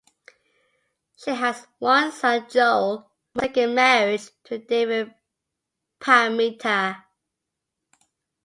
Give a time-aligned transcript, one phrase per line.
[1.15, 5.13] She has one son Joel from her second marriage to David
[5.99, 7.03] Pammenter.